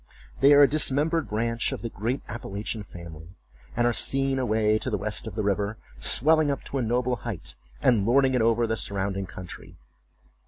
They 0.39 0.51
are 0.53 0.63
a 0.63 0.67
dismembered 0.67 1.29
branch 1.29 1.71
of 1.71 1.83
the 1.83 1.89
great 1.89 2.23
Appalachian 2.27 2.81
family, 2.81 3.35
and 3.77 3.85
are 3.85 3.93
seen 3.93 4.39
away 4.39 4.79
to 4.79 4.89
the 4.89 4.97
west 4.97 5.27
of 5.27 5.35
the 5.35 5.43
river, 5.43 5.77
swelling 5.99 6.49
up 6.49 6.63
to 6.63 6.79
a 6.79 6.81
noble 6.81 7.17
height, 7.17 7.53
and 7.83 8.03
lording 8.03 8.33
it 8.33 8.41
over 8.41 8.65
the 8.65 8.77
surrounding 8.77 9.27
country. 9.27 9.77